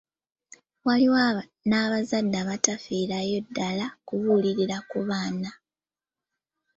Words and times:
Waliwo 0.85 1.17
n'abazadde 1.67 2.35
abatafiirayo 2.43 3.37
ddala 3.47 3.85
kubuulirira 4.07 4.77
ku 4.89 4.97
baana. 5.09 5.51